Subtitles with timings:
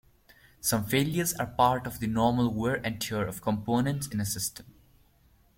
[0.61, 4.65] Some failures are part of the normal wear-and-tear of components in a system.